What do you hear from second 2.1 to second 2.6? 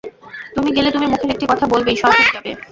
হয়ে যাবে।